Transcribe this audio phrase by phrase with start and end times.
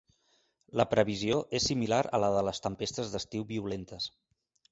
[0.79, 4.09] La previsió és similar a la de les tempestes d’estiu violentes.